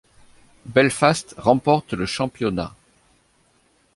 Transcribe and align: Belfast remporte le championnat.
Belfast 0.65 1.35
remporte 1.37 1.93
le 1.93 2.07
championnat. 2.07 2.73